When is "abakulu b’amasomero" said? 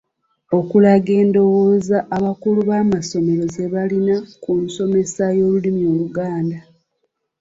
2.17-3.43